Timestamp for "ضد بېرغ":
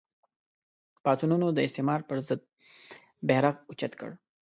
2.27-3.55